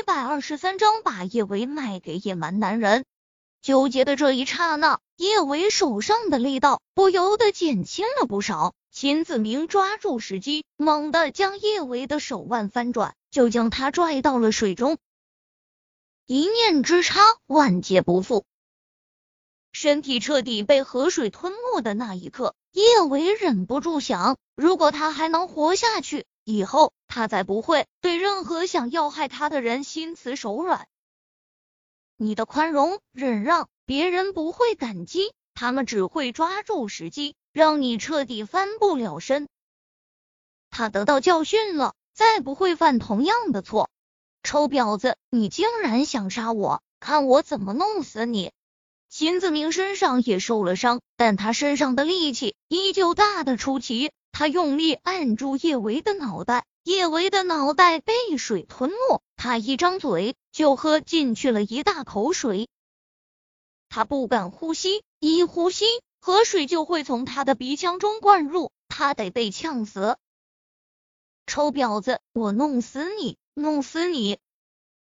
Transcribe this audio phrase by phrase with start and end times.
[0.00, 3.04] 一百二十三章把叶维卖给野蛮男人。
[3.60, 8.72] 纠结的这一刹那，叶维手上的力道不由得减轻了不少。
[8.90, 14.96] 秦子明抓住时机，猛地将叶维的手腕翻转，就将他拽到了水中。
[16.24, 18.46] 一念之差，万劫不复。
[19.70, 30.86] 身体彻底被河水吞没的那一刻，叶维忍不住想：如果他还能活下去，以后他再不会对任何想要害他的人心慈手软。
[32.16, 39.48] 你的宽容、忍让，别人不会感激，他们只会抓住时机，让你彻底翻不了身。
[40.70, 43.90] 他得到教训了，再不会犯同样的错。
[44.44, 48.52] 臭婊子，你竟然想杀我，看我怎么弄死你！
[49.08, 54.12] 秦子明身上也受了伤，但他身上的力气依旧大的出奇。
[54.30, 62.68] 他用力按住叶维的脑袋，叶维的脑袋被水吞没，他一张嘴就喝进去了一大口水。
[63.88, 65.84] 他不敢呼吸，一呼吸，
[66.20, 70.16] 河水就会从他的鼻腔中灌入，他得被呛死。
[71.46, 74.38] 臭婊子，我弄死你，弄死你！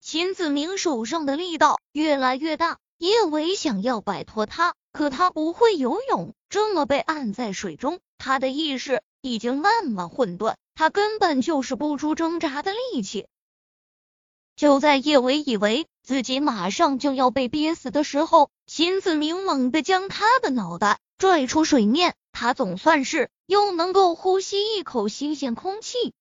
[0.02, 2.80] 秦子明手上的力道越来越大。
[2.97, 13.27] 叶维想要摆脱他，可他不会游泳，这么被按在水中，他的意识已经那么混沌，他根本就是不出挣扎的力气。
[14.55, 26.13] 就在叶维以为自己马上就要被憋死的时候，秦子明猛地将他的脑袋拽出水面，他总算是又能够呼吸一口新鲜空气。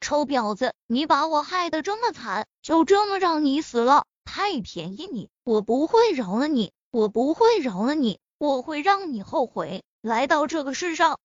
[0.00, 4.04] 臭婊子，你把我害得这么惨，就这么让你死了？
[4.24, 11.20] 太便宜你，我不会饶了你，我不会饶了你，我会让你后悔来到这个世上。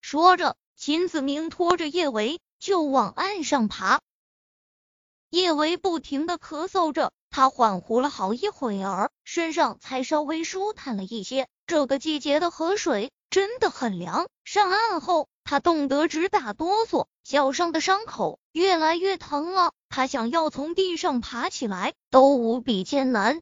[0.00, 4.00] 说着，秦子明拖着叶维就往岸上爬。
[5.30, 11.48] 叶维不停的咳嗽着，他缓呼了好一会儿，身上才稍微舒坦了一些。
[11.66, 14.28] 这个季节的河水真的很凉。
[14.44, 19.72] 上岸后，他冻得直打哆嗦，脚上的伤口越来越疼了。
[19.88, 23.40] 他想要从地上爬起来，都无比艰难。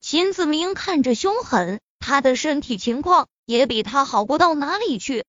[0.00, 5.24] 秦子明看着凶狠，他的身体情况也比他好不到哪里去。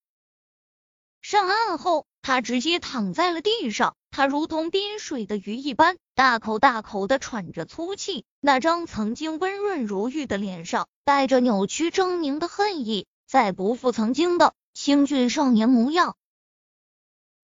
[1.22, 8.26] 上岸后，他直接躺在了地上，他如同濒水的鱼一般，大口大口的喘着粗气。
[8.40, 16.16] 那张曾经温润如玉的脸上，带着扭曲狰狞的恨意，再不复曾经的清俊少年模样。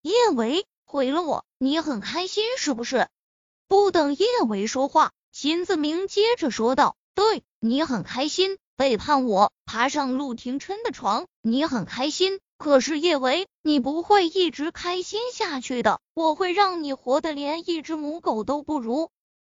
[0.02, 0.66] 叶维。
[0.88, 3.08] 毁了我，你很开心是不是？
[3.66, 12.38] 不等叶维说话，秦子明接着说道：“对你很开心，背叛我，爬上陆廷琛的床，你很开心。
[12.58, 19.10] 可是叶维，你不会一直开心下去的，我会让你活得连一只母狗都不如。”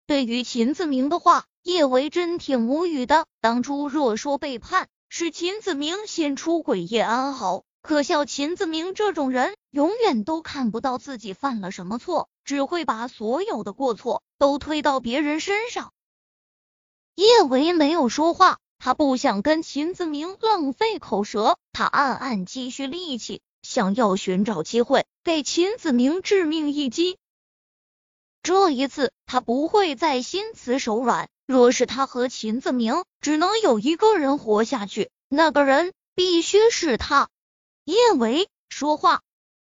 [0.08, 3.26] 对于秦子明的话，叶维真挺无语的。
[3.42, 7.64] 当初若说背叛是秦子明先出轨叶安好。
[7.82, 15.94] 可笑秦子明这种人，永远都看不到自己犯了什么错，只会把所有的过错都推到别人身上。
[17.16, 27.18] 叶维没有说话，他不想跟秦子明浪费口舌，他暗暗积蓄力气，想要寻找机会给秦子明致命一击。
[28.44, 31.28] 这一次，他不会再心慈手软。
[31.46, 37.28] 若是他和秦子明只能有一个人活下去，那个人必须是他。
[37.84, 39.20] 叶伟说话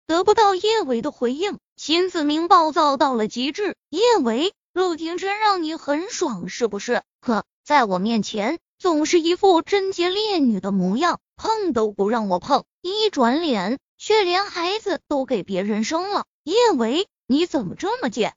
[0.05, 3.75] 得不到叶伟的回应，秦子明暴躁到了极致。
[3.89, 7.01] 叶伟，陆廷琛让你很爽是不是？
[7.19, 16.23] 可在我面前总是一副贞洁烈女的模样，碰都不让我碰，一转脸却连孩子都给别人生了。
[16.45, 18.33] 叶维，你怎么这么贱？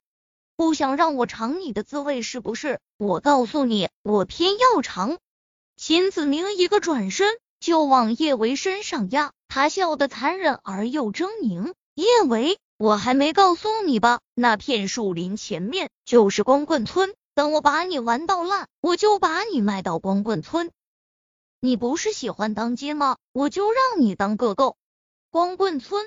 [0.56, 2.80] 不想让我尝你的滋味是不是？
[2.98, 5.18] 我告诉你，我偏要尝。
[5.76, 9.30] 秦子明一个转身就往叶维身上压。
[9.46, 11.74] 他笑得残忍而又狰狞。
[11.94, 14.18] 叶维，我还没告诉你吧？
[14.34, 20.70] 那片树林前面就是光棍村，等我把你玩到烂，我就把你卖到光棍村。
[21.58, 23.16] 你不是喜欢当街吗？
[23.32, 24.76] 我就让你当个够。
[25.30, 26.04] 光棍村，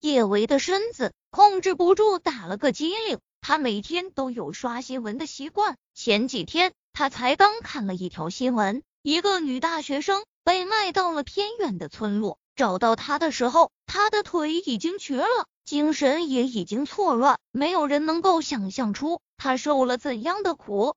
[0.00, 3.18] 叶维的身子控制不住打了个激灵。
[3.42, 12.38] 他每天都有刷新闻的习惯，前几天他才刚看了一条新闻，一个女大学生被卖到了偏远的村落。
[12.56, 17.38] 找到他的时候，他的腿已经瘸了，精神也已经错乱。
[17.52, 20.94] 没有人能够想象出他受了怎样的苦。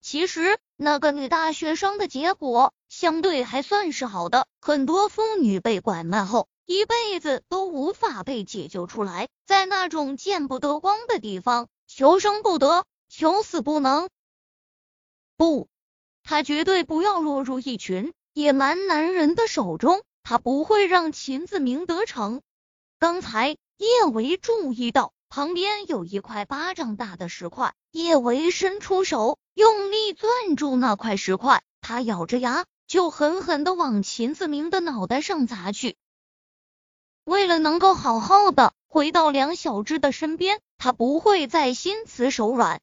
[0.00, 4.46] 其实，那个女大学生的结果相对还算是好的。
[4.60, 14.08] 很多妇女被拐卖后，一辈子都无法被解救出来，在那种见不得光的地方求生不得，求死不能。
[15.36, 15.68] 不，
[16.22, 20.02] 他绝对不要落入一群野蛮男人的手中。
[20.28, 22.42] 他不会让秦子明得逞。
[22.98, 35.98] 刚才叶维注意到旁边有一块巴掌大的石块，叶维伸出手，用力攥住那块石块，他咬着牙，就狠狠的往秦子明的脑袋上砸去。
[37.24, 42.80] 为了能够好好的回到梁小芝的身边，他不会再心慈手软。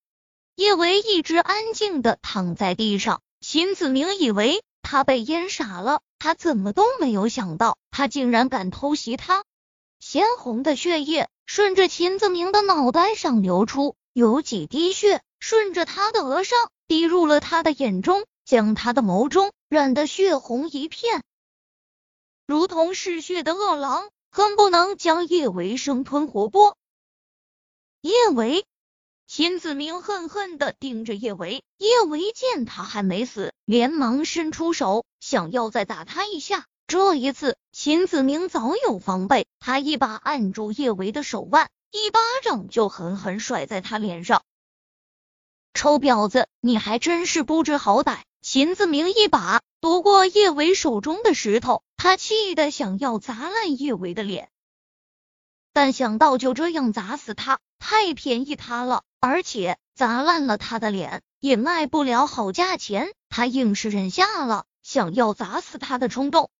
[0.55, 6.01] 叶维一直安静的躺在地上，秦子明以为他被淹傻了。
[6.19, 9.42] 他怎么都没有想到，他竟然敢偷袭他！
[10.13, 21.23] 鲜红的血液顺着秦子明的脑袋上流出，有几滴血顺着他的额上滴入了他的眼中，将他的眸中染得血红一片，
[22.45, 26.75] 如同嗜血的饿狼，恨不能将叶维生吞活剥。
[28.01, 28.67] 叶维。
[29.25, 36.67] 秦子明恨恨的盯着叶维，叶维见他还没死，连忙伸出手，想要再打他一下。
[36.93, 44.43] 这一次，秦子明早有防备，他一把按住叶维的手腕，一巴掌就狠狠甩在他脸上。
[45.73, 48.19] 臭婊子，你还真是不知好歹！
[48.43, 54.51] 秦子明一把夺过叶维手中的石头，他气得想要砸烂叶维的脸，
[55.73, 59.01] 但想到就这样砸死他，太便宜他了。
[59.19, 66.51] 而且砸烂了他的脸也卖不了好价钱，他硬是忍下了想要砸死他的冲动。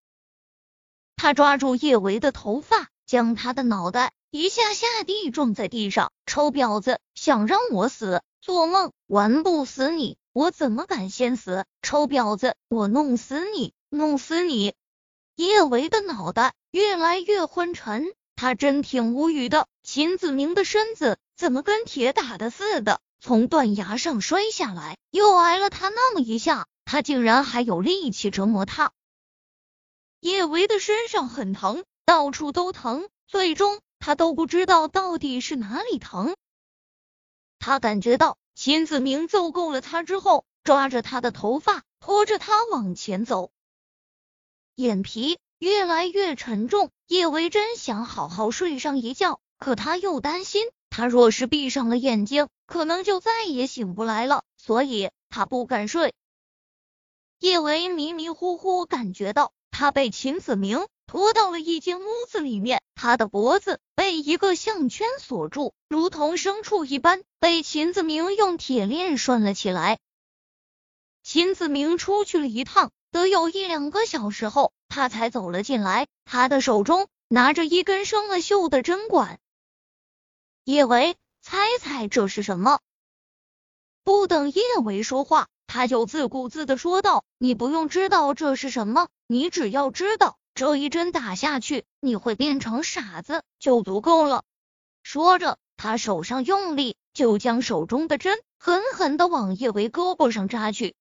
[1.24, 6.12] 他抓住叶维的头发，将他的脑袋一下下地撞在地上。
[6.26, 8.22] 臭婊子，想让我死？
[8.42, 8.92] 做梦！
[9.08, 11.64] 玩不死你，我怎么敢先死？
[11.82, 14.74] 臭婊子，我弄死你，弄死你！
[15.38, 18.06] 叶维的脑袋越来越昏沉，
[18.36, 19.68] 他真挺无语的。
[19.82, 21.18] 秦子明的身子。
[21.38, 28.92] 怎么跟铁打的似的，从断崖上摔下来，又挨了他那么一下，他竟然还有力气折磨他。
[30.24, 36.38] 叶维的身上很疼，到处都疼，最终他都不知道到底是哪里疼。
[37.60, 43.52] 他感觉到秦子明揍够了他之后，抓着他的头发，拖着他往前走，
[44.76, 46.90] 眼皮越来越沉重。
[47.08, 50.66] 叶维真想好好睡上一觉，可他又担心。
[50.90, 56.14] 他若是闭上了眼睛，可能就再也醒不来了，所以他不敢睡。
[57.40, 69.98] 叶维迷迷糊糊感觉到，他被秦子明拖到了一间屋子里面，他的脖子被一个项圈锁住，如同牲畜一般，被秦子明用铁链拴了起来。
[71.24, 79.40] 秦子明出去了一趟，得有一两个小时后，他才走了进来，他的手中拿着一根生了锈的针管。
[80.66, 82.80] 叶维，猜猜这是什么？
[84.04, 94.44] 不等叶维说话，他就自顾自的说道：“你不用知道这是什么，你只要知道这一针打下去，你会变成傻子就足够了。”
[95.02, 100.94] 说着，他手上用力，就将手中的针狠狠的往叶维胳膊上扎去。